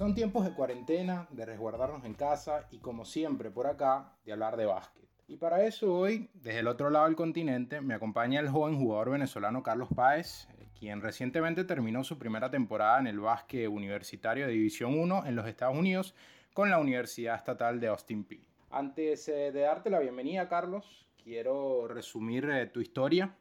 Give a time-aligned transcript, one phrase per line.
[0.00, 4.56] Son tiempos de cuarentena, de resguardarnos en casa y como siempre por acá, de hablar
[4.56, 5.06] de básquet.
[5.28, 9.10] Y para eso hoy, desde el otro lado del continente, me acompaña el joven jugador
[9.10, 14.52] venezolano Carlos Páez, eh, quien recientemente terminó su primera temporada en el básquet universitario de
[14.54, 16.14] División 1 en los Estados Unidos
[16.54, 18.48] con la Universidad Estatal de Austin Peay.
[18.70, 23.36] Antes eh, de darte la bienvenida, Carlos, quiero resumir eh, tu historia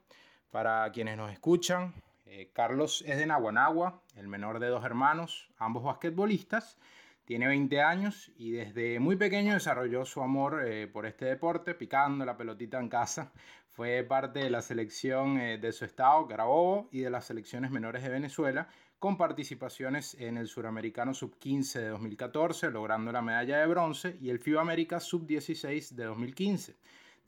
[0.52, 1.94] para quienes nos escuchan.
[2.32, 6.78] Eh, Carlos es de Naguanagua, el menor de dos hermanos, ambos basquetbolistas.
[7.26, 12.26] Tiene 20 años y desde muy pequeño desarrolló su amor eh, por este deporte, picando
[12.26, 13.32] la pelotita en casa.
[13.72, 18.04] Fue parte de la selección eh, de su estado, Carabobo, y de las selecciones menores
[18.04, 18.68] de Venezuela,
[19.00, 24.38] con participaciones en el Suramericano Sub-15 de 2014, logrando la medalla de bronce, y el
[24.38, 26.76] FIBA América Sub-16 de 2015.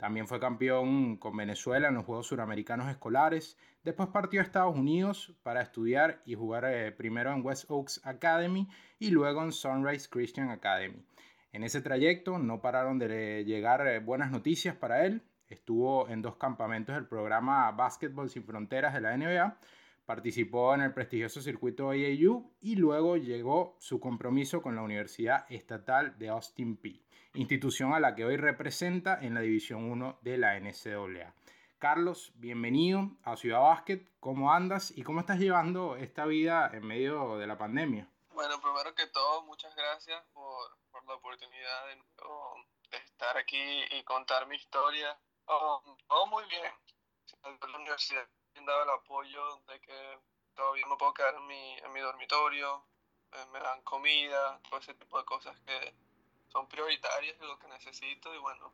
[0.02, 3.56] También fue campeón con Venezuela en los Juegos Suramericanos Escolares.
[3.84, 8.68] Después partió a Estados Unidos para estudiar y jugar eh, primero en West Oaks Academy
[8.98, 11.06] y luego en Sunrise Christian Academy.
[11.52, 15.22] En ese trayecto no pararon de llegar eh, buenas noticias para él.
[15.46, 19.56] Estuvo en dos campamentos del programa Basketball Sin Fronteras de la NBA
[20.04, 26.18] Participó en el prestigioso circuito AAU y luego llegó su compromiso con la Universidad Estatal
[26.18, 30.58] de Austin Peay, institución a la que hoy representa en la División 1 de la
[30.58, 31.34] NCAA.
[31.78, 34.08] Carlos, bienvenido a Ciudad Básquet.
[34.20, 38.08] ¿Cómo andas y cómo estás llevando esta vida en medio de la pandemia?
[38.34, 44.56] Bueno, primero que todo, muchas gracias por, la oportunidad de, estar aquí y contar mi
[44.56, 45.18] historia.
[45.46, 45.82] Oh,
[46.30, 46.72] muy bien.
[47.42, 50.18] La universidad me dado el apoyo de que
[50.54, 52.84] todavía me puedo quedar en mi, en mi dormitorio,
[53.32, 55.94] eh, me dan comida, todo ese tipo de cosas que
[56.52, 58.72] son prioritarias de lo que necesito y bueno,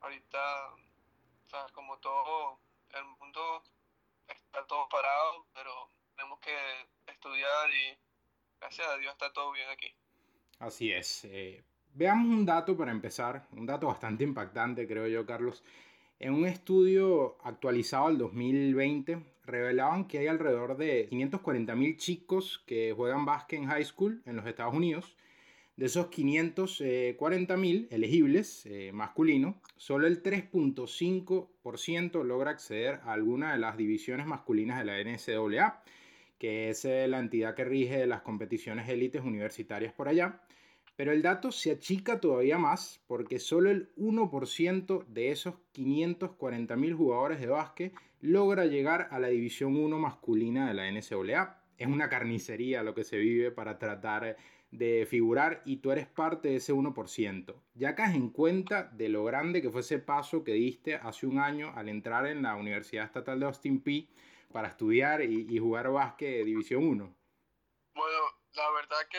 [0.00, 2.58] ahorita, o sea, como todo
[2.90, 3.62] el mundo
[4.28, 5.70] está todo parado, pero
[6.16, 6.52] tenemos que
[7.06, 7.96] estudiar y
[8.60, 9.94] gracias a Dios está todo bien aquí.
[10.58, 11.24] Así es.
[11.26, 11.62] Eh,
[11.94, 15.62] veamos un dato para empezar, un dato bastante impactante, creo yo, Carlos.
[16.18, 23.26] En un estudio actualizado al 2020, revelaban que hay alrededor de 540.000 chicos que juegan
[23.26, 25.14] básquet en high school en los Estados Unidos.
[25.76, 33.76] De esos 540.000 elegibles eh, masculinos, solo el 3.5% logra acceder a alguna de las
[33.76, 35.82] divisiones masculinas de la NCAA,
[36.38, 40.40] que es eh, la entidad que rige las competiciones élites universitarias por allá.
[40.96, 47.38] Pero el dato se achica todavía más porque solo el 1% de esos 540.000 jugadores
[47.38, 47.92] de básquet
[48.22, 51.62] logra llegar a la División 1 masculina de la NCAA.
[51.76, 54.38] Es una carnicería lo que se vive para tratar
[54.70, 57.54] de figurar y tú eres parte de ese 1%.
[57.74, 61.38] Ya caes en cuenta de lo grande que fue ese paso que diste hace un
[61.38, 64.08] año al entrar en la Universidad Estatal de Austin Peay
[64.52, 67.16] para estudiar y, jugar básquet División 1.
[67.94, 68.18] Bueno,
[68.54, 69.18] la verdad que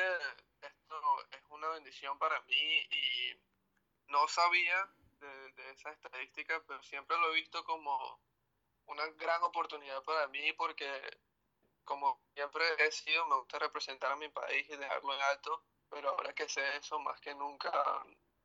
[0.68, 7.31] es una bendición para mí y no sabía de, de, esa estadística, pero siempre lo
[7.31, 8.19] he visto como
[8.85, 10.85] una gran oportunidad para mí porque
[11.88, 16.09] como siempre he sido, me gusta representar a mi país y dejarlo en alto, pero
[16.09, 17.72] ahora que sé eso, más que nunca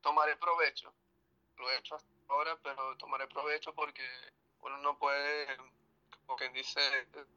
[0.01, 0.95] tomaré provecho.
[1.59, 4.03] Lo he hecho hasta ahora, pero tomaré provecho porque
[4.63, 5.49] uno no puede,
[6.25, 6.81] como quien dice,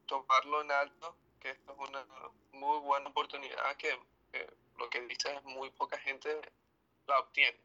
[0.06, 2.06] tomarlo en alto, que esto es una
[2.54, 4.00] muy buena oportunidad que,
[4.32, 6.40] que lo que dice es muy poca gente
[7.08, 7.60] la obtiene.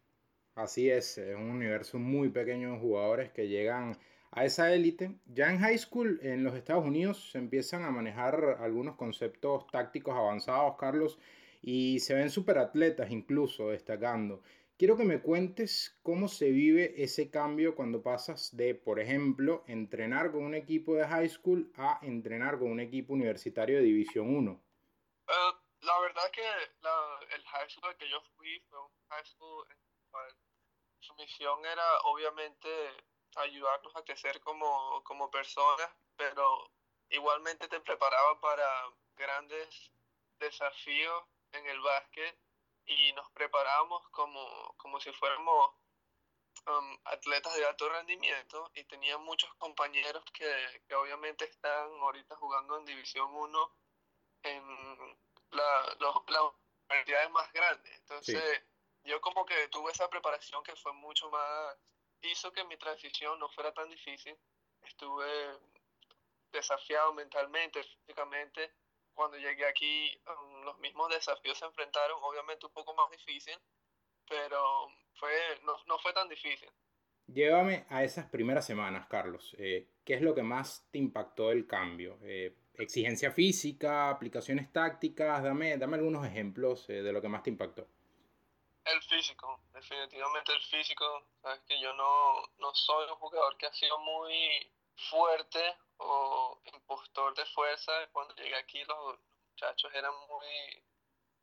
[0.54, 3.98] Así es, es un universo muy pequeño de jugadores que llegan
[4.32, 5.18] a esa élite.
[5.26, 10.14] Ya en high school en los Estados Unidos se empiezan a manejar algunos conceptos tácticos
[10.14, 11.18] avanzados, Carlos,
[11.62, 14.42] y se ven superatletas incluso destacando.
[14.78, 20.32] Quiero que me cuentes cómo se vive ese cambio cuando pasas de, por ejemplo, entrenar
[20.32, 24.52] con un equipo de high school a entrenar con un equipo universitario de División 1.
[24.52, 25.32] Uh,
[25.82, 26.40] la verdad que
[27.36, 29.76] el high school al que yo fui fue un high school en
[30.10, 30.32] cual
[31.00, 32.68] su misión era obviamente
[33.36, 36.70] ayudarnos a crecer como, como personas, pero
[37.10, 38.68] igualmente te preparaba para
[39.16, 39.90] grandes
[40.38, 42.38] desafíos en el básquet
[42.86, 45.74] y nos preparábamos como, como si fuéramos
[46.66, 52.78] um, atletas de alto rendimiento y tenía muchos compañeros que, que obviamente están ahorita jugando
[52.78, 53.76] en División 1
[54.42, 55.18] en
[55.50, 56.52] la, las
[56.88, 57.92] cantidades más grandes.
[57.98, 59.08] Entonces, sí.
[59.10, 61.76] yo como que tuve esa preparación que fue mucho más,
[62.22, 64.36] hizo que mi transición no fuera tan difícil.
[64.82, 65.26] Estuve
[66.52, 68.72] desafiado mentalmente, físicamente.
[69.14, 73.58] Cuando llegué aquí, um, los mismos desafíos se enfrentaron, obviamente un poco más difícil,
[74.28, 76.70] pero fue, no, no fue tan difícil.
[77.26, 79.54] Llévame a esas primeras semanas, Carlos.
[79.58, 82.18] Eh, ¿Qué es lo que más te impactó del cambio?
[82.22, 87.50] Eh, exigencia física, aplicaciones tácticas, dame, dame algunos ejemplos eh, de lo que más te
[87.50, 87.86] impactó.
[88.84, 91.26] El físico, definitivamente el físico.
[91.42, 94.72] Sabes que yo no, no soy un jugador que ha sido muy
[95.10, 97.92] fuerte o impostor de fuerza.
[98.12, 99.18] Cuando llegué aquí los
[99.50, 100.82] muchachos eran muy,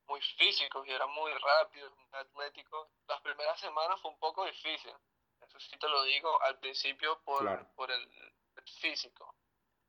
[0.07, 2.89] muy físicos y eran muy rápidos, muy atléticos.
[3.07, 4.93] Las primeras semanas fue un poco difícil,
[5.41, 8.33] eso sí te lo digo al principio por, por el,
[8.81, 9.33] físico.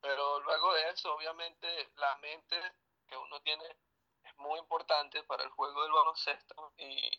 [0.01, 2.57] Pero luego de eso, obviamente, la mente
[3.09, 3.65] que uno tiene
[4.23, 7.11] es muy importante para el juego del baloncesto y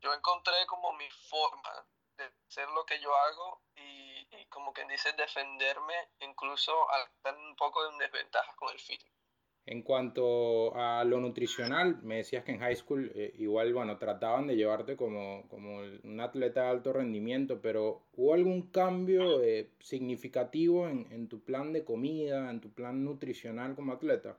[0.00, 1.86] yo encontré como mi forma
[2.16, 7.36] de hacer lo que yo hago y, y como quien dice defenderme incluso al estar
[7.36, 9.20] un poco en desventajas con el físico.
[9.66, 14.46] En cuanto a lo nutricional, me decías que en high school eh, igual, bueno, trataban
[14.46, 20.88] de llevarte como, como un atleta de alto rendimiento, pero ¿hubo algún cambio eh, significativo
[20.88, 24.38] en, en, tu plan de comida, en tu plan nutricional como atleta?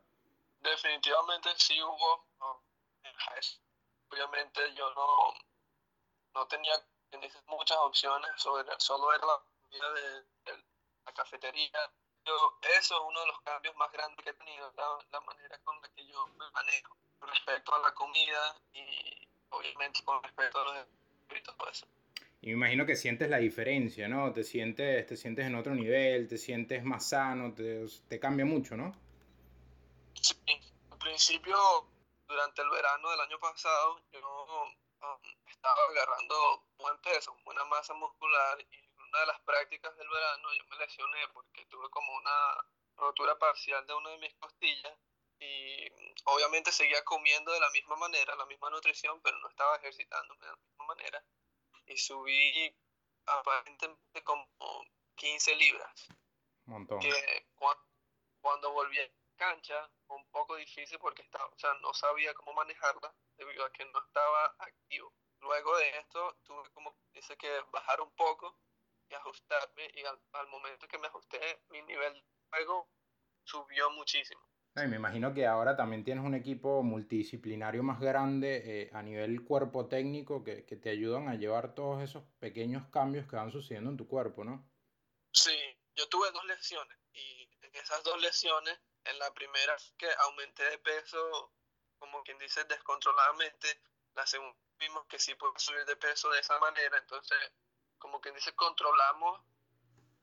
[0.60, 2.26] Definitivamente sí hubo.
[3.38, 3.62] School,
[4.10, 5.34] obviamente yo no,
[6.34, 6.74] no tenía
[7.48, 10.64] muchas opciones, sobre, solo era la comida de, de
[11.06, 11.92] la cafetería
[12.80, 15.90] eso es uno de los cambios más grandes que he tenido, la, manera con la
[15.90, 20.88] que yo me manejo respecto a la comida y obviamente con respecto a los
[21.36, 21.88] y todo eso.
[22.42, 24.34] Y me imagino que sientes la diferencia, ¿no?
[24.34, 28.76] Te sientes, te sientes en otro nivel, te sientes más sano, te, te cambia mucho,
[28.76, 28.94] ¿no?
[30.20, 30.36] Sí,
[30.90, 31.56] al principio,
[32.28, 34.68] durante el verano del año pasado, yo
[35.02, 35.20] um,
[35.62, 40.64] estaba agarrando buen peso, buena masa muscular y una de las prácticas del verano yo
[40.66, 42.66] me lesioné porque tuve como una
[42.98, 44.98] rotura parcial de una de mis costillas
[45.40, 45.88] y
[46.26, 50.52] obviamente seguía comiendo de la misma manera, la misma nutrición, pero no estaba ejercitándome de
[50.52, 51.24] la misma manera
[51.86, 52.76] y subí
[53.28, 54.48] aparentemente como
[55.14, 56.08] 15 libras.
[56.66, 57.00] Montón.
[57.02, 57.86] Que cuando,
[58.42, 62.54] cuando volví a cancha fue un poco difícil porque estaba, o sea, no sabía cómo
[62.54, 65.14] manejarla debido a que no estaba activo.
[65.42, 68.58] Luego de esto tuve como, dice que bajar un poco
[69.16, 71.40] ajustarme y al, momento que me ajusté
[71.70, 72.90] mi nivel de juego
[73.44, 74.42] subió muchísimo.
[74.76, 79.88] me imagino que ahora también tienes un equipo multidisciplinario más grande eh, a nivel cuerpo
[79.88, 83.98] técnico que, que, te ayudan a llevar todos esos pequeños cambios que van sucediendo en
[83.98, 84.70] tu cuerpo, ¿no?
[85.34, 85.58] Sí,
[85.96, 90.78] yo tuve dos lesiones y en esas dos lesiones, en la primera que aumenté de
[90.80, 91.54] peso,
[91.98, 93.82] como quien dice, descontroladamente,
[94.14, 97.38] la segunda vimos que sí puedo subir de peso de esa manera, entonces
[97.98, 99.42] como que dice, controlamos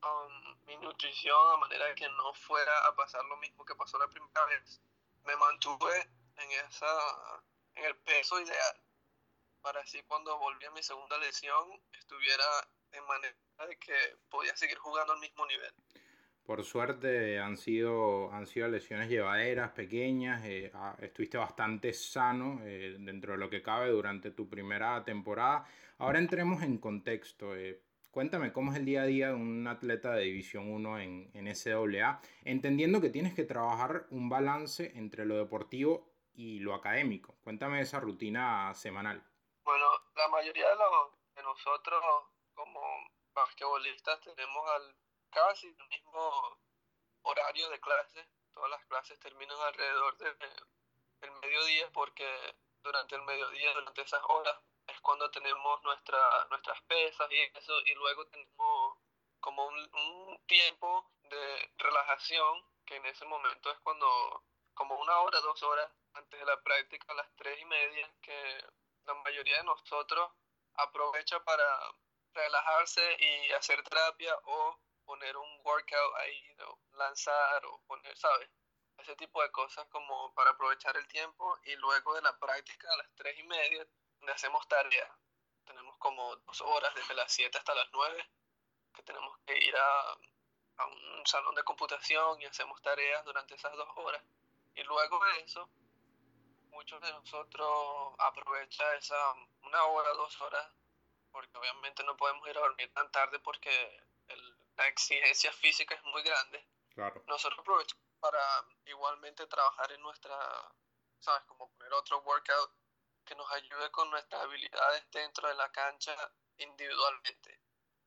[0.03, 4.09] um, mi nutrición a manera que no fuera a pasar lo mismo que pasó la
[4.09, 4.81] primera vez.
[5.25, 7.43] Me mantuve en, esa,
[7.77, 8.83] en el peso ideal
[9.63, 12.45] para así cuando volví a mi segunda lesión estuviera
[12.93, 15.75] en manera de que podía seguir jugando al mismo nivel.
[16.49, 22.97] Por suerte han sido, han sido lesiones llevaderas, pequeñas, eh, ah, estuviste bastante sano eh,
[22.99, 25.67] dentro de lo que cabe durante tu primera temporada.
[25.99, 27.55] Ahora entremos en contexto.
[27.55, 31.31] Eh, cuéntame cómo es el día a día de un atleta de División 1 en,
[31.35, 37.37] en SAA, entendiendo que tienes que trabajar un balance entre lo deportivo y lo académico.
[37.45, 39.23] Cuéntame esa rutina semanal.
[39.65, 39.85] Bueno,
[40.17, 42.03] la mayoría de, los, de nosotros
[42.55, 42.81] como
[43.35, 44.97] basquetbolistas tenemos al,
[45.31, 46.59] casi el mismo
[47.23, 48.29] horario de clase.
[48.55, 52.27] Todas las clases terminan alrededor del de, mediodía porque
[52.83, 54.57] durante el mediodía, durante esas horas,
[54.87, 58.99] es cuando tenemos nuestra, nuestras pesas y eso, y luego tenemos
[59.41, 64.45] como un, tiempo de relajación, que en ese momento es cuando,
[64.75, 68.65] como una hora, dos horas antes de la práctica, a las tres y media, que
[69.05, 70.31] la mayoría de nosotros
[70.75, 71.93] aprovecha para
[72.33, 76.55] relajarse y hacer terapia o poner un workout ahí,
[76.93, 78.51] lanzar o poner, ¿sabes?
[78.99, 82.97] Ese tipo de cosas como para aprovechar el tiempo y luego de la práctica a
[82.99, 83.87] las tres y media
[84.35, 85.11] hacemos tareas.
[85.65, 88.31] Tenemos como dos horas desde las 7 hasta las 9
[88.95, 90.13] que tenemos que ir a,
[90.83, 94.23] a un salón de computación y hacemos tareas durante esas dos horas.
[94.75, 95.71] Y luego de eso,
[96.71, 100.67] muchos de nosotros aprovechan esa una hora, dos horas,
[101.31, 104.08] porque obviamente no podemos ir a dormir tan tarde porque
[104.79, 106.67] la exigencia física es muy grande.
[106.95, 107.23] Claro.
[107.27, 108.41] Nosotros aprovechamos para
[108.87, 110.37] igualmente trabajar en nuestra,
[111.21, 111.43] ¿sabes?
[111.45, 112.73] Como poner otro workout
[113.25, 116.15] que nos ayude con nuestras habilidades dentro de la cancha
[116.57, 117.61] individualmente.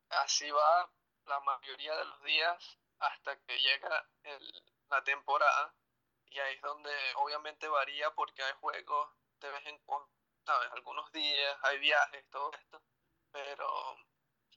[0.09, 0.91] Así va
[1.25, 5.75] la mayoría de los días hasta que llega el, la temporada
[6.25, 9.09] y ahí es donde obviamente varía porque hay juegos
[9.39, 10.09] de vez en cuando,
[10.45, 10.71] ¿sabes?
[10.71, 12.81] Algunos días, hay viajes, todo esto,
[13.31, 13.97] pero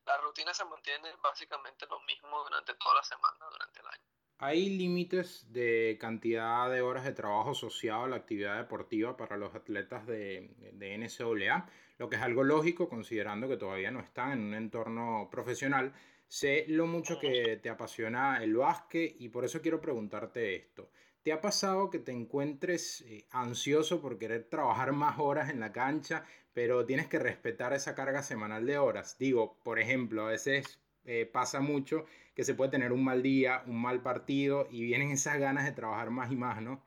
[0.07, 4.05] la rutina se mantiene básicamente lo mismo durante toda la semana, durante el año.
[4.39, 9.55] ¿Hay límites de cantidad de horas de trabajo asociado a la actividad deportiva para los
[9.55, 11.67] atletas de, de NCAA?
[11.99, 15.95] Lo que es algo lógico considerando que todavía no están en un entorno profesional.
[16.27, 20.91] Sé lo mucho que te apasiona el básquet y por eso quiero preguntarte esto.
[21.25, 25.73] ¿Te ha pasado que te encuentres eh, ansioso por querer trabajar más horas en la
[25.73, 29.17] cancha, pero tienes que respetar esa carga semanal de horas?
[29.17, 32.05] Digo, por ejemplo, a veces eh, pasa mucho
[32.37, 35.73] que se puede tener un mal día, un mal partido y vienen esas ganas de
[35.73, 36.85] trabajar más y más, ¿no?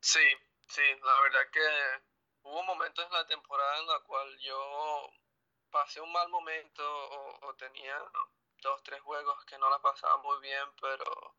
[0.00, 0.26] Sí,
[0.66, 2.08] sí, la verdad que
[2.42, 5.10] hubo momentos en la temporada en la cual yo
[5.70, 7.96] pasé un mal momento o, tenía
[8.62, 11.36] dos, tres juegos que no la pasaba muy bien, pero,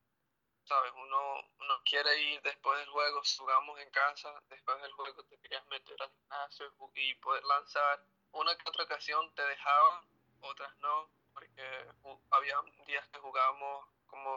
[0.71, 0.93] ¿sabes?
[0.95, 5.67] Uno, uno quiere ir después del juego, jugamos en casa, después del juego te querías
[5.67, 8.05] meter al gimnasio y poder lanzar.
[8.31, 10.05] Una que otra ocasión te dejaban,
[10.39, 11.85] otras no porque
[12.29, 12.55] había
[12.87, 14.31] días que jugábamos como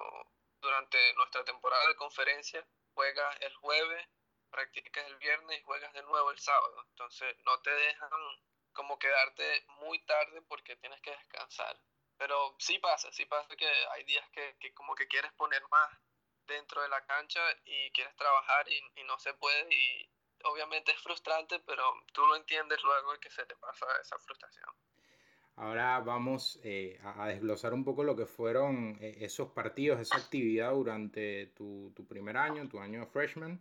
[0.60, 4.08] durante nuestra temporada de conferencia, juegas el jueves,
[4.50, 6.84] practicas el viernes y juegas de nuevo el sábado.
[6.88, 8.10] Entonces no te dejan
[8.72, 11.78] como quedarte muy tarde porque tienes que descansar.
[12.16, 15.90] Pero sí pasa, sí pasa que hay días que, que como que quieres poner más
[16.46, 20.08] dentro de la cancha y quieres trabajar y, y no se puede y
[20.44, 21.82] obviamente es frustrante, pero
[22.12, 24.70] tú lo entiendes luego de que se te pasa esa frustración.
[25.56, 30.72] Ahora vamos eh, a, desglosar un poco lo que fueron eh, esos partidos, esa actividad
[30.72, 33.60] durante tu, tu, primer año, tu año de freshman.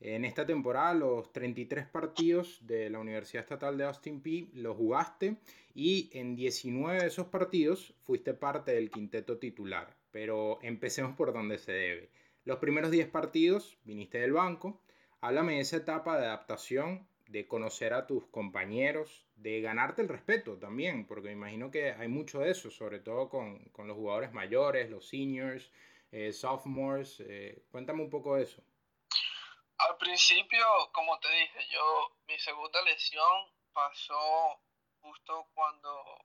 [0.00, 5.36] En esta temporada los 33 partidos de la Universidad Estatal de Austin P los jugaste
[5.74, 9.94] y en 19 de esos partidos fuiste parte del quinteto titular.
[10.10, 12.10] Pero empecemos por donde se debe.
[12.44, 14.80] Los primeros 10 partidos viniste del banco.
[15.22, 20.58] Háblame de esa etapa de adaptación de conocer a tus compañeros, de ganarte el respeto
[20.58, 24.32] también, porque me imagino que hay mucho de eso, sobre todo con, con los jugadores
[24.32, 25.72] mayores, los seniors,
[26.12, 27.20] eh, sophomores.
[27.20, 28.62] Eh, cuéntame un poco de eso.
[29.78, 34.60] Al principio, como te dije, yo mi segunda lesión pasó
[35.00, 36.24] justo cuando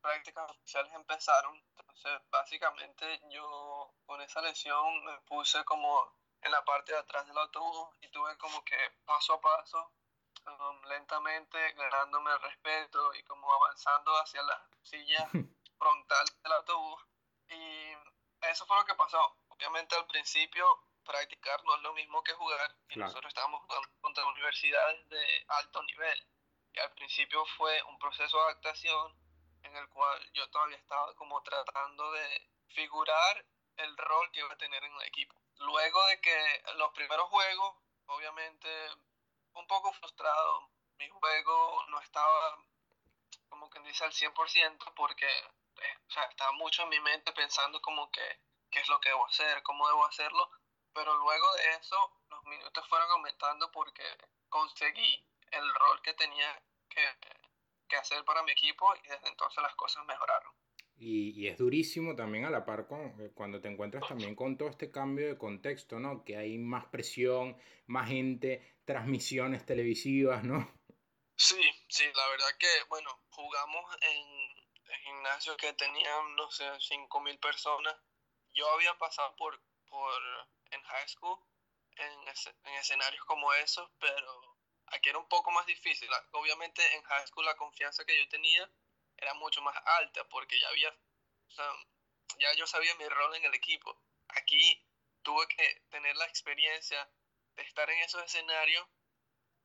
[0.00, 1.62] prácticas oficiales empezaron.
[1.76, 7.38] Entonces, básicamente yo con esa lesión me puse como en la parte de atrás del
[7.38, 9.92] autobús y tuve como que paso a paso
[10.46, 15.28] Um, lentamente ganándome el respeto y como avanzando hacia la silla
[15.78, 17.02] frontal del autobús.
[17.48, 17.92] Y
[18.48, 19.36] eso fue lo que pasó.
[19.48, 20.64] Obviamente al principio
[21.04, 25.82] practicar no es lo mismo que jugar y nosotros estábamos jugando contra universidades de alto
[25.82, 26.26] nivel.
[26.72, 29.14] Y al principio fue un proceso de adaptación
[29.62, 33.44] en el cual yo todavía estaba como tratando de figurar
[33.76, 35.34] el rol que iba a tener en el equipo.
[35.58, 37.76] Luego de que los primeros juegos,
[38.06, 38.68] obviamente
[39.54, 40.68] un poco frustrado.
[40.98, 42.58] Mi juego no estaba,
[43.48, 47.80] como quien dice, al 100% porque eh, o sea, estaba mucho en mi mente pensando
[47.80, 48.40] como que
[48.70, 50.50] qué es lo que debo hacer, cómo debo hacerlo.
[50.92, 54.04] Pero luego de eso, los minutos fueron aumentando porque
[54.48, 57.16] conseguí el rol que tenía que,
[57.90, 60.52] que hacer para mi equipo y desde entonces las cosas mejoraron.
[60.96, 64.58] Y, y, es durísimo también a la par con, eh, cuando te encuentras también con
[64.58, 66.24] todo este cambio de contexto, ¿no?
[66.24, 67.56] Que hay más presión,
[67.86, 70.70] más gente, transmisiones televisivas, ¿no?
[71.36, 77.96] Sí, sí, la verdad que, bueno, jugamos en, gimnasios que tenían, no sé, 5.000 personas.
[78.52, 80.22] Yo había pasado por, por
[80.70, 81.38] en high school,
[81.96, 82.12] en,
[82.64, 84.49] en escenarios como esos, pero
[84.90, 86.08] aquí era un poco más difícil.
[86.32, 88.70] Obviamente en high school la confianza que yo tenía
[89.16, 90.94] era mucho más alta porque ya había,
[92.38, 93.96] ya yo sabía mi rol en el equipo.
[94.28, 94.82] Aquí
[95.22, 97.08] tuve que tener la experiencia
[97.56, 98.84] estar en esos escenarios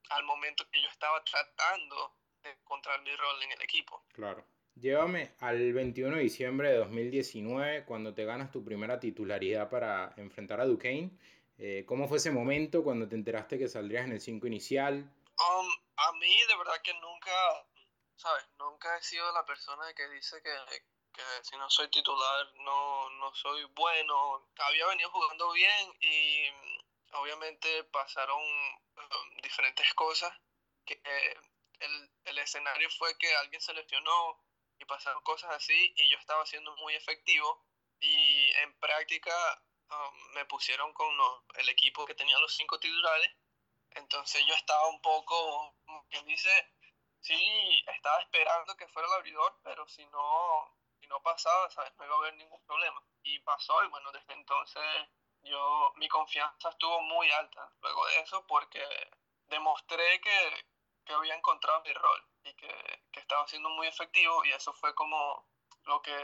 [0.09, 4.03] al momento que yo estaba tratando de encontrar mi rol en el equipo.
[4.13, 4.45] Claro.
[4.75, 10.59] Llévame al 21 de diciembre de 2019, cuando te ganas tu primera titularidad para enfrentar
[10.59, 11.11] a Duquesne.
[11.57, 14.95] Eh, ¿Cómo fue ese momento cuando te enteraste que saldrías en el 5 inicial?
[14.95, 17.31] Um, a mí, de verdad que nunca,
[18.15, 18.45] ¿sabes?
[18.59, 20.51] Nunca he sido la persona que dice que,
[21.13, 24.49] que si no soy titular no, no soy bueno.
[24.57, 26.49] Había venido jugando bien y
[27.13, 30.33] obviamente pasaron um, diferentes cosas,
[30.85, 31.01] que
[31.79, 34.43] el, el, escenario fue que alguien se lesionó
[34.77, 37.65] y pasaron cosas así y yo estaba siendo muy efectivo
[37.99, 39.33] y en práctica
[39.89, 41.07] um, me pusieron con
[41.55, 43.31] el equipo que tenía los cinco titulares,
[43.91, 46.49] entonces yo estaba un poco, como quien dice,
[47.21, 51.93] sí, estaba esperando que fuera el abridor, pero si no, si no pasaba, ¿sabes?
[51.97, 53.01] no iba a haber ningún problema.
[53.23, 54.83] Y pasó y bueno, desde entonces
[55.43, 58.83] yo, mi confianza estuvo muy alta luego de eso porque
[59.47, 60.65] demostré que,
[61.05, 64.93] que había encontrado mi rol y que, que, estaba siendo muy efectivo y eso fue
[64.95, 65.47] como
[65.83, 66.15] lo que,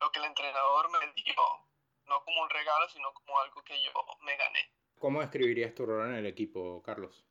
[0.00, 1.67] lo que el entrenador me dio
[2.08, 4.72] no como un regalo, sino como algo que yo me gané.
[4.98, 7.24] ¿Cómo describirías tu rol en el equipo, Carlos?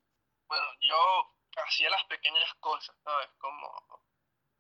[0.47, 0.97] Bueno, yo
[1.65, 3.29] hacía las pequeñas cosas, ¿sabes?
[3.39, 4.01] Como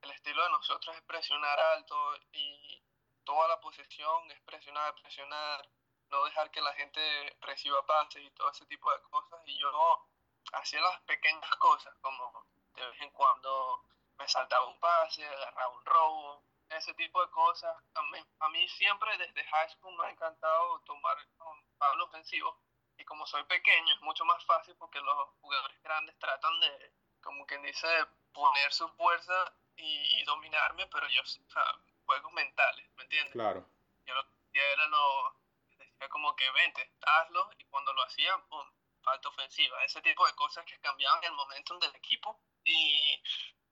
[0.01, 1.95] el estilo de nosotros es presionar alto
[2.33, 2.83] y
[3.23, 5.69] toda la posesión es presionar, presionar,
[6.09, 9.39] no dejar que la gente reciba pases y todo ese tipo de cosas.
[9.45, 10.07] Y yo
[10.53, 12.45] hacía las pequeñas cosas, como
[12.75, 13.83] de vez en cuando
[14.17, 17.75] me saltaba un pase, agarraba un robo, ese tipo de cosas.
[17.93, 22.59] A mí, a mí siempre desde high school me ha encantado tomar un palo ofensivo
[22.97, 27.45] y como soy pequeño es mucho más fácil porque los jugadores grandes tratan de, como
[27.45, 27.87] quien dice,
[28.33, 31.63] poner su fuerza y, dominarme, pero yo, o sea,
[32.05, 33.33] juegos mentales, ¿me entiendes?
[33.33, 33.65] Claro.
[34.05, 35.35] Yo lo que era lo,
[35.77, 38.67] decía como que vente, hazlo, y cuando lo hacía, pum,
[39.03, 43.21] falta ofensiva, ese tipo de cosas que cambiaban el momentum del equipo y,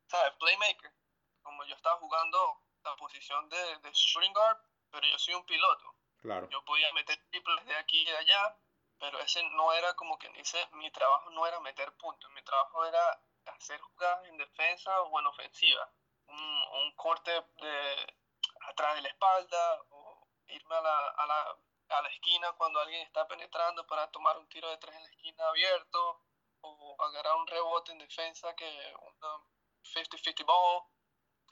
[0.07, 0.33] ¿sabes?
[0.35, 0.93] Playmaker,
[1.41, 4.57] como yo estaba jugando la posición de, de string guard,
[4.91, 5.95] pero yo soy un piloto.
[6.21, 6.47] Claro.
[6.49, 8.57] Yo podía meter triples de aquí y de allá,
[8.99, 12.85] pero ese no era como que dice, mi trabajo no era meter puntos, mi trabajo
[12.85, 15.91] era hacer jugadas en defensa o en ofensiva.
[16.27, 18.15] Un, un corte de
[18.69, 21.57] atrás de la espalda o irme a la, a, la,
[21.89, 25.09] a la esquina cuando alguien está penetrando para tomar un tiro de tres en la
[25.09, 26.23] esquina abierto
[26.61, 29.27] o agarrar un rebote en defensa que una
[29.83, 30.83] 50-50 ball.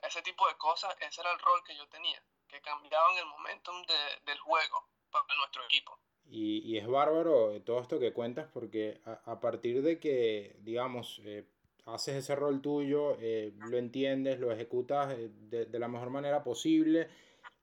[0.07, 3.81] Ese tipo de cosas, ese era el rol que yo tenía, que cambiaban el momentum
[3.83, 5.97] de, del juego para nuestro equipo.
[6.25, 10.55] Y, y, es bárbaro eh, todo esto que cuentas porque a, a partir de que,
[10.59, 11.45] digamos, eh,
[11.85, 16.43] haces ese rol tuyo, eh, lo entiendes, lo ejecutas eh, de, de, la mejor manera
[16.43, 17.07] posible,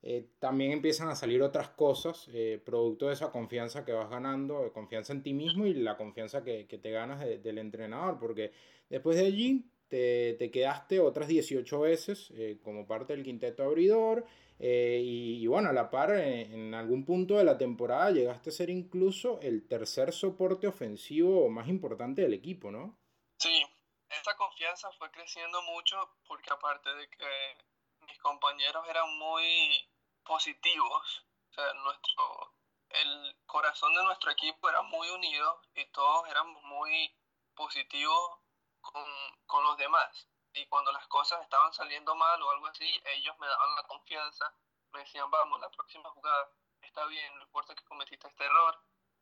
[0.03, 2.29] eh, también empiezan a salir otras cosas,
[2.65, 6.67] producto de esa confianza que vas ganando, confianza en ti mismo y la confianza que,
[6.67, 8.53] que te ganas de, del entrenador, porque
[8.89, 12.33] después de allí te, te quedaste otras 18 veces
[12.63, 14.25] como parte del quinteto abridor.
[14.63, 18.53] Eh, y, bueno, a la par, en, en, algún punto de la temporada llegaste a
[18.53, 22.95] ser incluso el tercer soporte ofensivo más importante del equipo, ¿no?
[23.39, 23.65] Sí,
[24.11, 25.97] esta confianza fue creciendo mucho
[26.29, 27.57] porque aparte de que
[28.01, 29.89] mis compañeros eran muy
[30.25, 32.53] positivos, o sea, nuestro,
[32.91, 37.11] el corazón de nuestro equipo era muy unido y todos éramos muy
[37.55, 38.40] positivos
[38.81, 39.05] con,
[39.47, 43.47] con los demás y cuando las cosas estaban saliendo mal o algo así, ellos me
[43.47, 44.53] daban la confianza,
[44.93, 46.51] me decían, vamos, la próxima jugada
[46.83, 48.77] está bien, no importa que cometiste este error,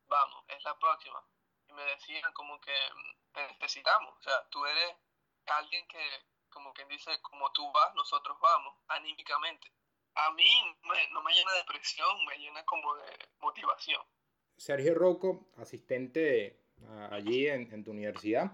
[0.06, 1.22] vamos, es la próxima.
[1.68, 2.72] Y me decían como que
[3.32, 4.96] te necesitamos, o sea, tú eres
[5.46, 6.02] alguien que,
[6.50, 9.70] como quien dice, como tú vas, nosotros vamos, anímicamente.
[10.14, 14.02] A mí me, no me llena de presión, me llena como de motivación.
[14.56, 16.58] Sergio Rocco, asistente
[17.10, 18.50] allí en, en tu universidad,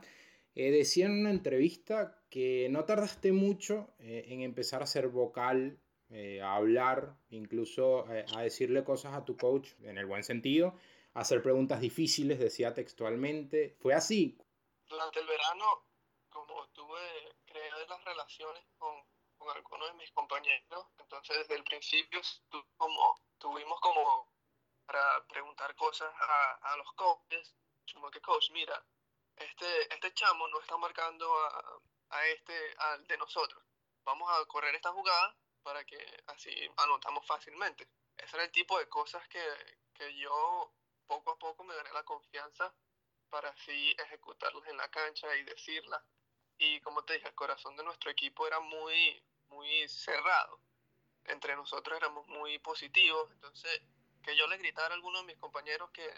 [0.55, 5.79] eh, decía en una entrevista que no tardaste mucho eh, en empezar a ser vocal,
[6.11, 10.79] eh, a hablar, incluso eh, a decirle cosas a tu coach en el buen sentido,
[11.15, 13.77] a hacer preguntas difíciles, decía textualmente.
[13.81, 14.39] ¿Fue así?
[14.87, 15.65] Durante el verano,
[16.29, 17.01] como tuve,
[17.47, 18.95] creé las relaciones con,
[19.39, 24.29] con algunos de mis compañeros, entonces desde el principio tu, como, tuvimos como
[24.87, 27.55] para preguntar cosas a, a los coaches,
[27.93, 28.85] como que coach, mira,
[29.37, 33.63] este, este chamo no está marcando a, a este, al de nosotros.
[34.05, 37.89] Vamos a correr esta jugada para que así anotamos fácilmente.
[38.17, 39.43] Ese era el tipo de cosas que,
[39.95, 40.73] que yo
[41.07, 42.73] poco a poco me gané la confianza
[43.31, 46.03] para así ejecutarlas en la cancha y decirlas.
[46.59, 50.61] Y como te dije, el corazón de nuestro equipo era muy, muy cerrado.
[51.25, 53.31] Entre nosotros éramos muy positivos.
[53.33, 53.83] Entonces,
[54.23, 56.09] que yo le gritara a alguno de mis compañeros que,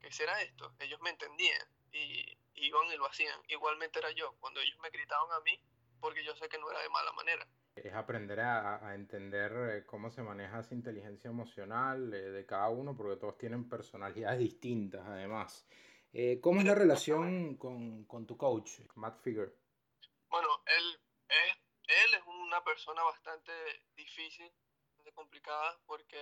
[0.00, 2.33] que hiciera esto, ellos me entendían y
[2.66, 3.40] iban y lo hacían.
[3.48, 5.58] Igualmente era yo, cuando ellos me gritaban a mí,
[6.00, 7.46] porque yo sé que no era de mala manera.
[7.74, 12.68] Es aprender a, a entender eh, cómo se maneja esa inteligencia emocional eh, de cada
[12.68, 15.66] uno, porque todos tienen personalidades distintas además.
[16.12, 19.52] Eh, ¿Cómo es la relación con, con, tu coach, Matt Figure?
[20.30, 21.56] Bueno, él es,
[21.88, 23.52] él es una persona bastante
[23.96, 24.48] difícil,
[24.86, 26.20] bastante complicada, porque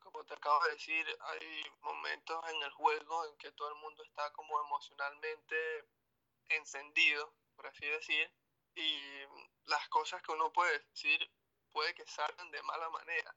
[0.00, 4.02] como te acabo de decir, hay momentos en el juego en que todo el mundo
[4.02, 5.84] está como emocionalmente
[6.48, 8.32] encendido, por así decir,
[8.74, 9.00] y
[9.66, 11.30] las cosas que uno puede decir
[11.70, 13.36] puede que salgan de mala manera.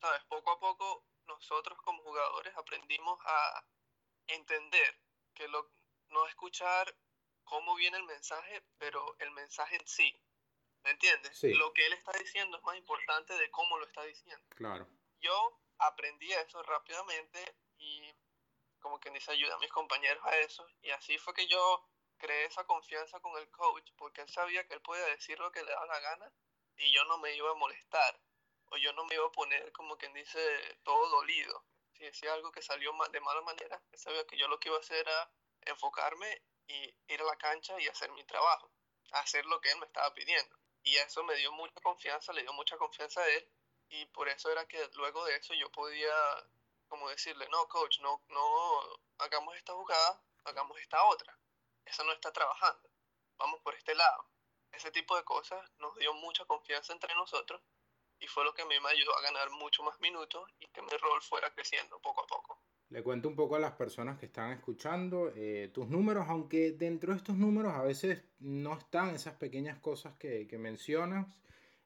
[0.00, 3.64] Sabes, poco a poco nosotros como jugadores aprendimos a
[4.26, 5.00] entender
[5.34, 5.70] que lo,
[6.10, 6.94] no escuchar
[7.44, 10.22] cómo viene el mensaje, pero el mensaje en sí.
[10.84, 11.36] ¿Me entiendes?
[11.36, 11.52] Sí.
[11.54, 14.46] Lo que él está diciendo es más importante de cómo lo está diciendo.
[14.56, 14.86] Claro.
[15.20, 18.14] Yo aprendí eso rápidamente y
[18.80, 21.84] como que dice ayuda a mis compañeros a eso y así fue que yo
[22.16, 25.62] creé esa confianza con el coach porque él sabía que él podía decir lo que
[25.62, 26.32] le daba la gana
[26.76, 28.20] y yo no me iba a molestar
[28.70, 31.64] o yo no me iba a poner como quien dice todo dolido.
[31.94, 34.80] Si decía algo que salió de mala manera, sabía que yo lo que iba a
[34.80, 38.70] hacer era enfocarme y ir a la cancha y hacer mi trabajo,
[39.12, 40.56] hacer lo que él me estaba pidiendo.
[40.82, 43.50] Y eso me dio mucha confianza, le dio mucha confianza a él
[43.90, 46.12] y por eso era que luego de eso yo podía
[46.88, 48.42] como decirle, no, coach, no, no
[49.18, 51.38] hagamos esta jugada, hagamos esta otra.
[51.84, 52.88] Eso no está trabajando.
[53.36, 54.26] Vamos por este lado.
[54.72, 57.60] Ese tipo de cosas nos dio mucha confianza entre nosotros
[58.20, 60.82] y fue lo que a mí me ayudó a ganar mucho más minutos y que
[60.82, 62.60] mi rol fuera creciendo poco a poco.
[62.90, 67.12] Le cuento un poco a las personas que están escuchando eh, tus números, aunque dentro
[67.12, 71.26] de estos números a veces no están esas pequeñas cosas que, que mencionas.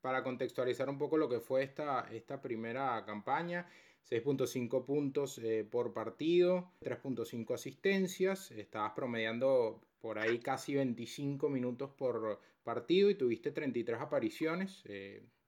[0.02, 3.66] Para contextualizar un poco lo que fue esta, esta primera campaña,
[4.10, 12.40] 6.5 puntos eh, por partido, 3.5 asistencias, estabas promediando por ahí casi 25 minutos por
[12.64, 14.82] partido y tuviste 33 apariciones,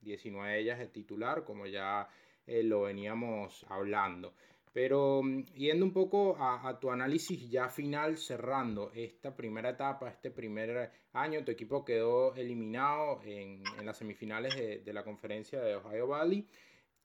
[0.00, 2.08] 19 eh, de ellas de titular, como ya
[2.46, 4.34] eh, lo veníamos hablando.
[4.74, 10.30] Pero mm, yendo un poco a, tu análisis ya final, cerrando esta primera etapa, este
[10.32, 16.08] primer año, tu equipo quedó eliminado en, las semifinales de, de, la conferencia de Ohio
[16.08, 16.48] Valley.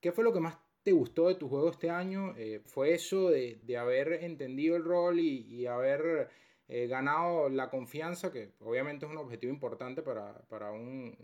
[0.01, 2.33] ¿Qué fue lo que más te gustó de tu juego este año?
[2.37, 6.29] Eh, ¿Fue eso de, haber entendido el rol y, haber
[6.67, 11.15] eh, ganado la confianza, que obviamente es un objetivo importante para, para un,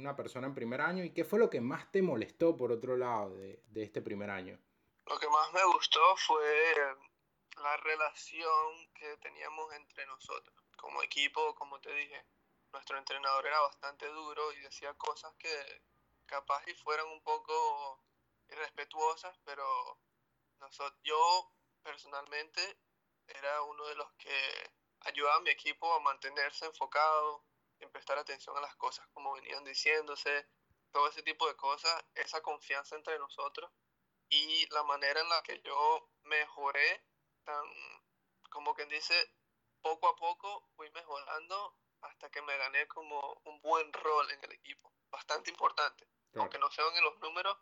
[0.00, 1.04] una persona en primer año?
[1.04, 4.58] ¿Y qué fue lo que más te molestó, por otro lado, de este primer año?
[5.06, 6.96] Lo que más me gustó fue
[7.56, 10.56] la relación que teníamos entre nosotros.
[10.76, 12.24] Como equipo, como te dije,
[12.72, 15.82] nuestro entrenador era bastante duro y decía cosas que
[16.26, 18.02] capaz y fueran un poco
[18.48, 19.64] irrespetuosas, pero
[20.60, 22.78] nosotros, yo personalmente
[23.26, 27.44] era uno de los que ayudaba a mi equipo a mantenerse enfocado,
[27.80, 30.46] en prestar atención a las cosas como venían diciéndose,
[30.92, 33.70] todo ese tipo de cosas, esa confianza entre nosotros
[34.32, 37.04] y la manera en la que yo mejoré,
[37.44, 37.64] tan,
[38.50, 39.14] como quien dice,
[39.82, 44.52] poco a poco fui mejorando hasta que me gané como un buen rol en el
[44.52, 46.08] equipo, bastante importante.
[46.34, 47.58] Aunque no sean en los números,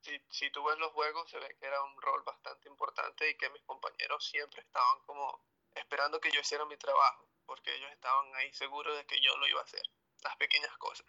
[0.00, 3.36] si, si tú ves los juegos, se ve que era un rol bastante importante y
[3.36, 8.32] que mis compañeros siempre estaban como esperando que yo hiciera mi trabajo, porque ellos estaban
[8.36, 9.82] ahí seguros de que yo lo iba a hacer,
[10.22, 11.06] las pequeñas cosas.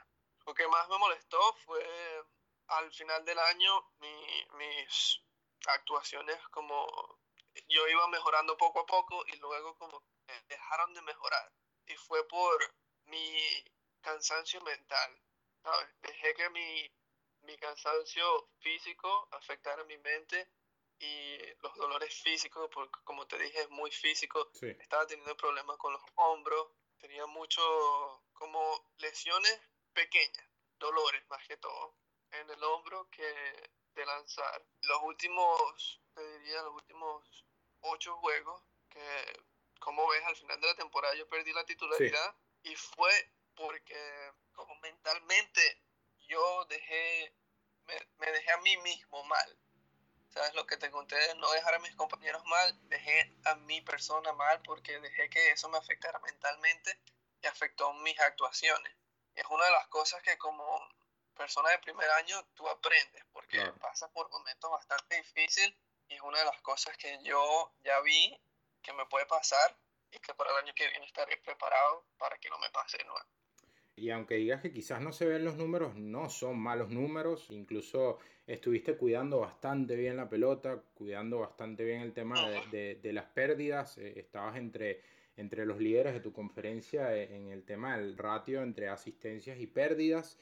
[0.48, 2.26] Lo que más me molestó fue
[2.72, 5.22] al final del año mi, mis
[5.68, 7.20] actuaciones como
[7.68, 10.04] yo iba mejorando poco a poco y luego como
[10.48, 11.52] dejaron de mejorar.
[11.86, 12.74] Y fue por
[13.06, 13.64] mi
[14.02, 15.22] cansancio mental,
[16.02, 16.92] Dejé que mi
[17.44, 20.50] mi cansancio físico afectara mi mente
[21.00, 25.94] y los dolores físicos, porque como te dije es muy físico, estaba teniendo problemas con
[25.94, 26.68] los hombros,
[27.00, 27.62] tenía mucho
[28.34, 29.60] como lesiones
[29.94, 31.96] pequeñas, dolores más que todo,
[32.32, 34.66] en el hombro que de lanzar.
[34.82, 37.46] Los últimos, te diría, los últimos
[37.82, 39.44] ocho juegos, que
[39.80, 43.12] como ves al final de la temporada yo perdí la titularidad y fue
[43.56, 45.82] porque como mentalmente
[46.28, 47.34] yo dejé,
[48.18, 49.58] me, dejé a mí mismo mal.
[50.30, 51.18] ¿Sabes lo que te conté?
[51.36, 55.68] No dejar a mis compañeros mal, dejé a mi persona mal porque dejé que eso
[55.68, 56.98] me afectara mentalmente
[57.42, 58.96] y afectó mis actuaciones.
[59.36, 60.64] es una de las cosas que como
[61.36, 65.74] persona de primer año tú aprendes porque pasas por momentos bastante difíciles
[66.08, 68.40] y es una de las cosas que yo ya vi
[68.82, 69.78] que me puede pasar
[70.12, 73.06] y que para el año que viene estaré preparado para que no me pase de
[73.06, 73.26] nuevo.
[73.96, 77.48] Y aunque digas que quizás no se ven los números, no son malos números.
[77.50, 82.42] Incluso estuviste cuidando bastante bien la pelota, cuidando bastante bien el tema
[82.72, 83.98] de, de, las pérdidas.
[83.98, 85.02] Eh, estabas entre,
[85.36, 89.68] entre los líderes de tu conferencia eh, en el tema del ratio entre asistencias y
[89.68, 90.38] pérdidas.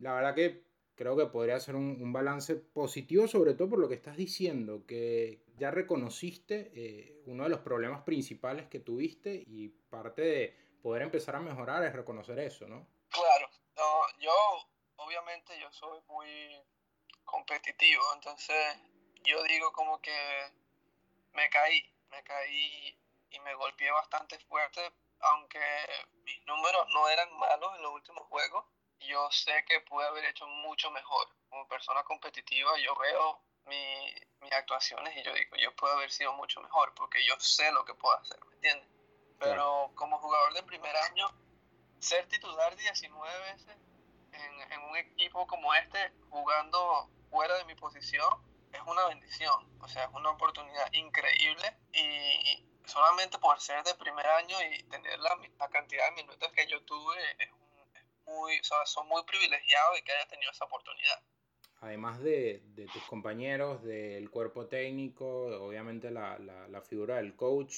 [0.00, 3.94] La verdad que creo que podría ser un, balance positivo, sobre todo por lo que
[3.94, 10.22] estás diciendo, que ya reconociste eh, uno de los problemas principales que tuviste y parte
[10.22, 12.86] de poder empezar a mejorar es reconocer eso, ¿no?
[13.10, 14.32] Claro, no, yo
[14.96, 16.28] obviamente yo soy muy
[17.24, 18.56] competitivo, entonces
[19.24, 20.16] yo digo como que
[21.34, 22.98] me caí, me caí
[23.30, 24.80] y me golpeé bastante fuerte,
[25.20, 25.60] aunque
[26.24, 28.64] mis números no eran malos en los últimos juegos,
[29.00, 31.28] yo sé que pude haber hecho mucho mejor.
[31.48, 36.32] Como persona competitiva yo veo mi, mis actuaciones y yo digo, yo puedo haber sido
[36.34, 38.88] mucho mejor porque yo sé lo que puedo hacer, ¿me entiendes?
[39.38, 41.28] Pero como jugador de primer año,
[41.98, 43.76] ser titular 19 veces
[44.32, 48.30] en, en, un equipo como este, jugando fuera de mi posición,
[48.72, 49.66] es una bendición.
[49.80, 55.18] O sea, es una oportunidad increíble y solamente por ser de primer año y tener
[55.18, 57.50] la, la cantidad de minutos que yo tuve, es,
[58.26, 61.22] muy, o son muy privilegiados de que haya tenido esa oportunidad.
[61.80, 67.74] además de, de tus compañeros, del cuerpo técnico, obviamente la, la, la figura del coach,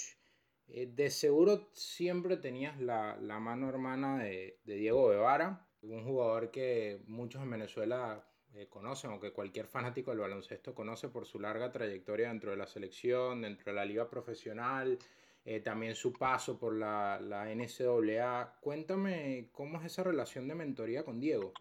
[0.69, 6.51] eh, de seguro siempre tenías la, la mano hermana de, de, Diego Guevara, un jugador
[6.51, 11.39] que muchos en Venezuela eh, conocen o que cualquier fanático del baloncesto conoce por su
[11.41, 14.99] larga trayectoria dentro de la selección, dentro de la liga profesional,
[15.45, 18.59] eh, también su paso por la, la NCAA.
[18.61, 21.53] Cuéntame cómo es esa relación de mentoría con Diego.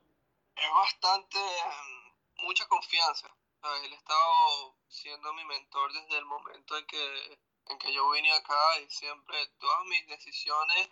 [0.56, 3.28] Es bastante, em, mucha confianza.
[3.84, 8.32] Él ha estado siendo mi mentor desde el momento en que, en que yo vine
[8.32, 10.90] acá y siempre todas mis decisiones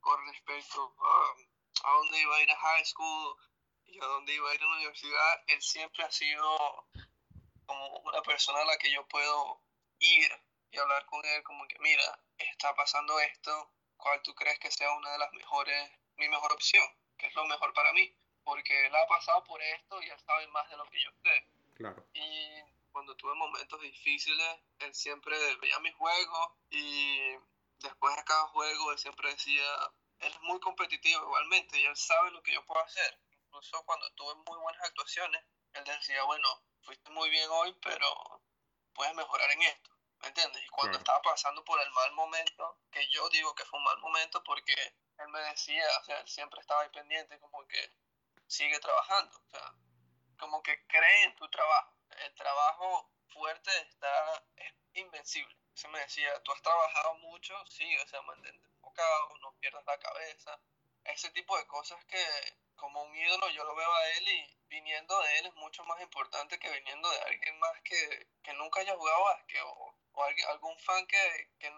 [0.00, 3.36] con respecto a, a dónde iba a ir a high school,
[3.92, 6.86] y a dónde iba a ir a la universidad, él siempre ha sido
[7.66, 9.60] como una persona a la que yo puedo
[9.98, 10.30] ir
[10.70, 14.92] y hablar con él como que, mira, está pasando esto, ¿cuál tú crees que sea
[14.92, 16.84] una de las mejores, mi mejor opción?
[17.16, 18.14] ¿Qué es lo mejor para mí?
[18.44, 21.46] Porque él ha pasado por esto y él sabe más de lo que yo sé.
[21.74, 22.06] Claro.
[22.14, 27.36] Y cuando tuve momentos difíciles, él siempre veía mis juegos y
[27.78, 29.64] después de cada juego él siempre decía,
[30.20, 33.18] él es muy competitivo igualmente y él sabe lo que yo puedo hacer
[33.50, 36.46] incluso cuando tuve muy buenas actuaciones, él decía, bueno,
[36.82, 38.42] fuiste muy bien hoy, pero
[38.94, 39.89] puedes mejorar en esto,
[40.20, 40.62] ¿me entiendes?
[40.64, 43.98] Y cuando estaba pasando por el mal momento, que yo digo que fue un mal
[43.98, 44.74] momento porque
[45.18, 47.92] él me decía, o sea, él siempre estaba ahí pendiente, como que
[48.46, 49.74] sigue trabajando, o sea,
[50.38, 51.94] como que cree en tu trabajo.
[52.24, 55.56] El trabajo fuerte está, es invencible.
[55.74, 59.98] Se me decía, tú has trabajado mucho, sigue, o sea, mantente enfocado, no pierdas la
[59.98, 60.58] cabeza.
[61.04, 62.22] Ese tipo de cosas que,
[62.76, 66.00] como un ídolo yo lo veo a él y viniendo de él es mucho más
[66.00, 69.89] importante que viniendo de alguien más que, que nunca haya jugado básquet o,
[70.20, 71.70] o algún fan que, que,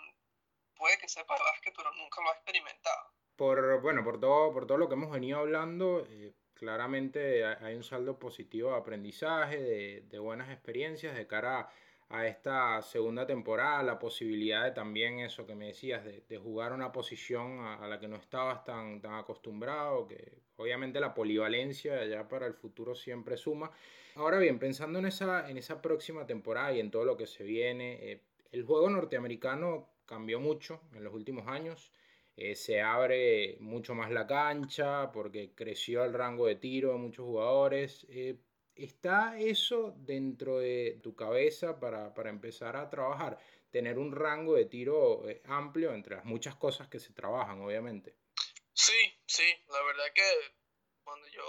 [0.76, 3.12] puede que sepa básquet pero nunca lo ha experimentado.
[3.36, 7.84] Por, bueno, por todo, por todo lo que hemos venido hablando, eh, claramente hay un
[7.84, 11.72] saldo positivo de aprendizaje, de, de buenas experiencias de cara a
[12.12, 16.74] a esta segunda temporada, la posibilidad de también eso que me decías, de, de jugar
[16.74, 22.04] una posición a, a, la que no estabas tan, tan acostumbrado, que obviamente la polivalencia
[22.04, 23.70] ya para el futuro siempre suma.
[24.14, 27.44] Ahora bien, pensando en esa, en esa próxima temporada y en todo lo que se
[27.44, 28.20] viene, eh,
[28.52, 31.90] el juego norteamericano cambió mucho en los últimos años.
[32.36, 37.24] Eh, se abre mucho más la cancha porque creció el rango de tiro de muchos
[37.24, 38.06] jugadores.
[38.08, 38.38] Eh,
[38.74, 43.38] ¿Está eso dentro de tu cabeza para, para, empezar a trabajar?
[43.70, 48.16] Tener un rango de tiro eh, amplio entre las muchas cosas que se trabajan, obviamente.
[48.72, 50.30] Sí, sí, la verdad que
[51.04, 51.42] cuando yo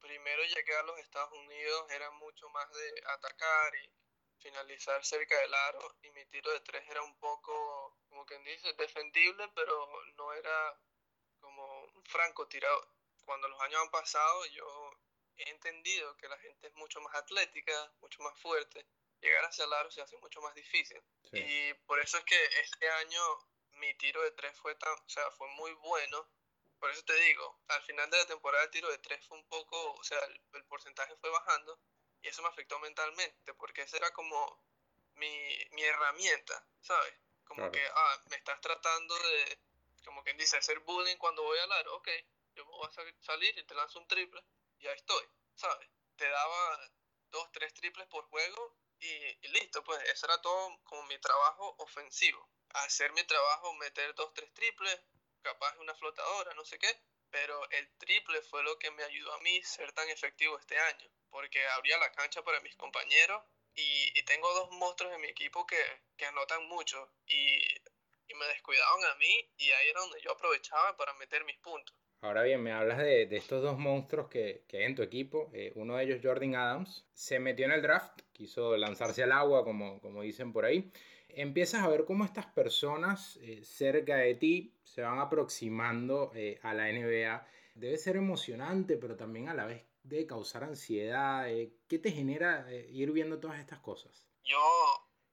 [0.00, 4.07] primero llegué a los Estados Unidos era mucho más de atacar y
[4.38, 8.72] finalizar cerca del aro y mi tiro de tres era un poco, como quien dice,
[8.74, 10.80] defendible, pero no era
[11.40, 12.88] como un francotirador.
[13.24, 14.92] Cuando los años han pasado yo
[15.36, 18.86] he entendido que la gente es mucho más atlética, mucho más fuerte.
[19.20, 21.02] Llegar hacia el aro se hace mucho más difícil.
[21.30, 21.38] Sí.
[21.38, 23.22] Y por eso es que este año
[23.72, 26.28] mi tiro de tres fue tan, o sea, fue muy bueno.
[26.78, 29.48] Por eso te digo, al final de la temporada el tiro de tres fue un
[29.48, 31.80] poco, o sea, el, el porcentaje fue bajando
[32.22, 34.60] y eso me afectó mentalmente, porque esa era como
[35.14, 37.14] mi, mi herramienta, ¿sabes?
[37.44, 37.72] Como claro.
[37.72, 39.58] que, ah, me estás tratando de,
[40.04, 42.08] como quien dice, hacer bullying cuando voy al aro, ok,
[42.54, 44.42] yo me voy a salir y te lanzo un triple
[44.80, 45.88] ya estoy, ¿sabes?
[46.16, 46.90] Te daba
[47.30, 51.74] dos, tres triples por juego y, y, listo, pues eso era todo como mi trabajo
[51.78, 52.48] ofensivo.
[52.70, 55.00] Hacer mi trabajo, meter dos, tres triples,
[55.42, 59.40] capaz una flotadora, no sé qué, pero el triple fue lo que me ayudó a
[59.40, 63.42] mí ser tan efectivo este año, porque abría la cancha para mis compañeros
[63.74, 65.80] y, y tengo dos monstruos en mi equipo que,
[66.16, 67.58] que anotan mucho y,
[68.28, 71.94] y me descuidaban a mí y ahí era donde yo aprovechaba para meter mis puntos.
[72.20, 75.50] Ahora bien, me hablas de, de estos dos monstruos que, que, hay en tu equipo.
[75.54, 79.64] Eh, uno de ellos, Jordan Adams, se metió en el draft, quiso lanzarse al agua,
[79.64, 80.90] como, como dicen por ahí.
[81.28, 86.74] Empiezas a ver cómo estas personas eh, cerca de ti se van aproximando eh, a
[86.74, 87.46] la NBA.
[87.78, 91.48] Debe ser emocionante, pero también a la vez debe causar ansiedad.
[91.48, 94.26] Eh, ¿Qué te genera eh, ir viendo todas estas cosas?
[94.42, 94.58] Yo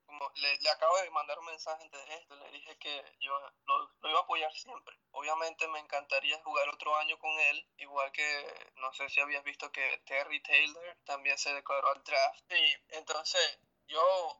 [0.06, 3.38] como le, le, acabo de mandar un mensaje antes de esto, le dije que yo
[3.66, 4.96] lo, lo, iba a apoyar siempre.
[5.12, 9.72] Obviamente me encantaría jugar otro año con él, igual que no sé si habías visto
[9.72, 12.52] que Terry Taylor también se declaró al draft.
[12.52, 14.40] Y entonces yo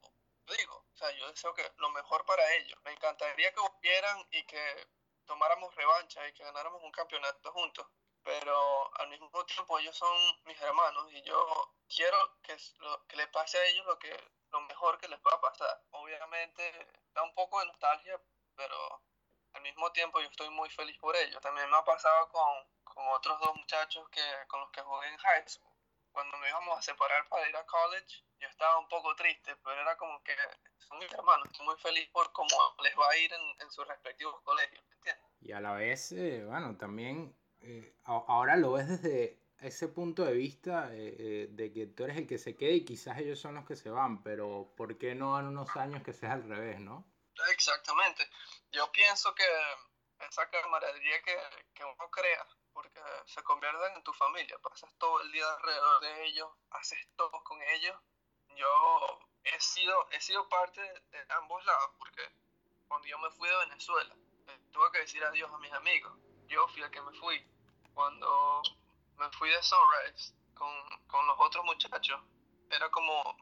[0.58, 2.80] digo, o sea, yo deseo que lo mejor para ellos.
[2.84, 4.88] Me encantaría que volvieran y que
[5.26, 7.88] tomáramos revancha y que ganáramos un campeonato juntos.
[8.24, 13.28] Pero al mismo tiempo ellos son mis hermanos y yo quiero que, lo, que le
[13.28, 14.12] pase a ellos lo que
[14.52, 15.84] lo mejor que les pueda pasar.
[15.92, 18.20] Obviamente da un poco de nostalgia,
[18.56, 19.04] pero
[19.54, 21.40] al mismo tiempo yo estoy muy feliz por ello.
[21.42, 25.18] También me ha pasado con, con otros dos muchachos que, con los que jugué en
[25.18, 25.72] high school.
[26.12, 29.82] cuando nos íbamos a separar para ir a college, yo estaba un poco triste, pero
[29.82, 30.34] era como que
[30.78, 32.50] son mis hermanos, estoy muy feliz por cómo
[32.84, 35.26] les va a ir en, en sus respectivos colegios, ¿me entiendes?
[35.42, 40.34] Y a la vez, eh, bueno, también eh, ahora lo ves desde ese punto de
[40.34, 43.66] vista eh, de que tú eres el que se queda y quizás ellos son los
[43.66, 47.06] que se van, pero ¿por qué no en unos años que sea al revés, no?
[47.52, 48.30] Exactamente.
[48.72, 49.44] Yo pienso que
[50.30, 51.38] esa camaradería que,
[51.74, 56.26] que uno crea, porque se convierten en tu familia, pasas todo el día alrededor de
[56.26, 57.96] ellos, haces todo con ellos.
[58.56, 62.22] Yo he sido, he sido parte de ambos lados, porque
[62.88, 64.16] cuando yo me fui de Venezuela,
[64.72, 66.14] tuve que decir adiós a mis amigos.
[66.48, 67.46] Yo fui el que me fui.
[67.94, 68.62] Cuando
[69.18, 70.70] me fui de Sunrise con,
[71.08, 72.22] con los otros muchachos,
[72.70, 73.38] era como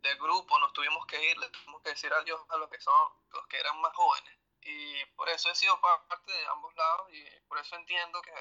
[0.00, 3.12] de grupo, nos tuvimos que ir, le tuvimos que decir adiós a los que son,
[3.30, 4.38] los que eran más jóvenes.
[4.62, 8.32] Y por eso he sido parte de ambos lados y por eso entiendo que,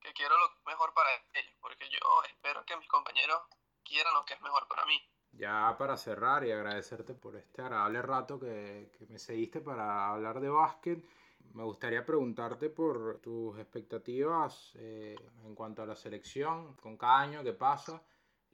[0.00, 3.42] que quiero lo mejor para ellos, porque yo espero que mis compañeros
[3.84, 5.00] quieran lo que es mejor para mí.
[5.36, 10.40] Ya para cerrar y agradecerte por este agradable rato que, que me seguiste para hablar
[10.40, 11.04] de básquet,
[11.52, 17.44] me gustaría preguntarte por tus expectativas eh, en cuanto a la selección, con cada año
[17.44, 18.02] que pasa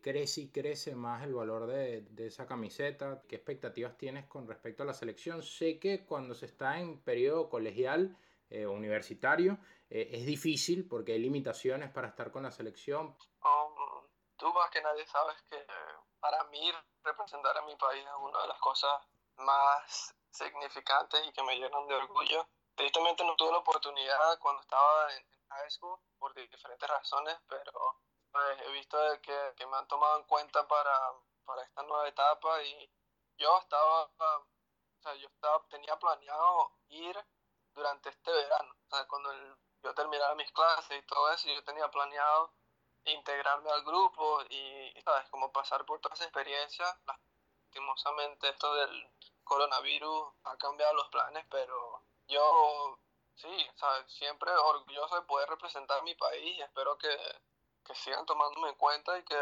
[0.02, 3.22] crece y crece más el valor de, de, esa camiseta?
[3.28, 5.42] ¿Qué expectativas tienes con respecto a la selección?
[5.42, 8.16] Sé que cuando se está en periodo colegial
[8.50, 13.16] eh, universitario eh, es difícil porque hay limitaciones para estar con la selección.
[13.44, 14.04] Um,
[14.36, 15.56] tú más que nadie sabes que
[16.22, 19.02] para mí representar a mi país es una de las cosas
[19.38, 22.48] más significantes y que me llenan de orgullo.
[22.76, 27.72] Tristemente no tuve la oportunidad cuando estaba en high school por diferentes razones, pero
[28.30, 30.96] pues, he visto que, que, me han tomado en cuenta para,
[31.44, 32.90] para esta nueva etapa y
[33.36, 34.46] yo estaba, o
[35.02, 37.18] sea, yo estaba, tenía planeado ir
[37.74, 41.64] durante este verano, o sea, cuando el, yo terminara mis clases y todo eso, yo
[41.64, 42.54] tenía planeado
[43.04, 46.86] integrarme al grupo y, sabes, como pasar por toda esa experiencia.
[47.06, 49.08] Lastimosamente esto del
[49.44, 52.98] coronavirus ha cambiado los planes, pero yo
[53.34, 57.08] sí, sabes, siempre orgulloso de poder representar mi país y espero que,
[57.84, 59.40] que sigan tomándome en cuenta y que,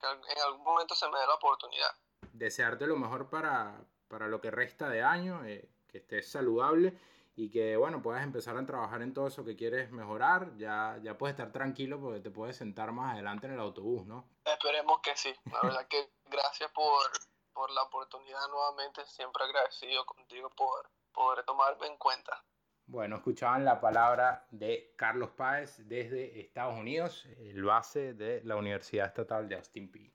[0.00, 1.94] que, en algún momento se me dé la oportunidad.
[2.32, 6.96] Desearte lo mejor para, para lo que resta de año, eh, que estés saludable
[7.36, 10.56] y que, bueno, puedas empezar a trabajar en todo eso que quieres mejorar.
[10.56, 14.28] Ya, ya puedes estar tranquilo porque te puedes sentar más adelante en el autobús, ¿no?
[14.44, 15.34] Esperemos que sí.
[15.50, 17.10] La verdad que gracias por,
[17.52, 19.04] por la oportunidad nuevamente.
[19.06, 22.44] Siempre agradecido contigo por poder tomarme en cuenta.
[22.86, 29.06] Bueno, escuchaban la palabra de Carlos Páez desde Estados Unidos, el base de la Universidad
[29.06, 30.12] Estatal de Austin Peay.